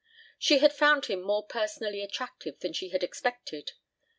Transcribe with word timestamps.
She 0.39 0.57
had 0.57 0.73
found 0.73 1.05
him 1.05 1.21
more 1.21 1.45
personally 1.45 2.01
attractive 2.01 2.59
than 2.61 2.73
she 2.73 2.89
had 2.89 3.03
expected. 3.03 3.73